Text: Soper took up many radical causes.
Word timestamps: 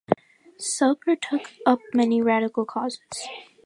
Soper 0.57 1.15
took 1.15 1.51
up 1.63 1.79
many 1.93 2.23
radical 2.23 2.65
causes. 2.65 3.01